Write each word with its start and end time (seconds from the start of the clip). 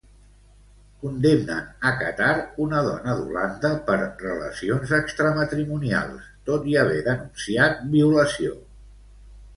Condemnen 1.01 1.65
a 1.89 1.91
Catar 1.99 2.29
una 2.63 2.79
dona 2.87 3.13
d'Holanda 3.19 3.71
per 3.91 3.97
relacions 4.23 4.95
extramatrimonials, 5.01 6.27
tot 6.49 6.69
i 6.73 6.79
haver 6.85 7.01
denunciat 7.11 7.85
violació. 7.97 8.57